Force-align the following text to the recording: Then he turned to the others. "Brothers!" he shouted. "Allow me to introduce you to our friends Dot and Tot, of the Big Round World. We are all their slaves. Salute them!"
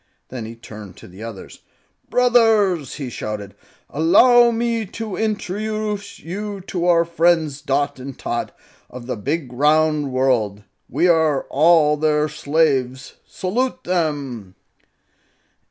Then 0.29 0.45
he 0.45 0.55
turned 0.55 0.97
to 0.97 1.07
the 1.07 1.21
others. 1.21 1.59
"Brothers!" 2.09 2.95
he 2.95 3.11
shouted. 3.11 3.53
"Allow 3.87 4.49
me 4.49 4.83
to 4.87 5.15
introduce 5.15 6.17
you 6.17 6.59
to 6.61 6.87
our 6.87 7.05
friends 7.05 7.61
Dot 7.61 7.99
and 7.99 8.17
Tot, 8.17 8.51
of 8.89 9.05
the 9.05 9.15
Big 9.15 9.53
Round 9.53 10.11
World. 10.11 10.63
We 10.89 11.07
are 11.07 11.43
all 11.51 11.97
their 11.97 12.27
slaves. 12.29 13.17
Salute 13.27 13.83
them!" 13.83 14.55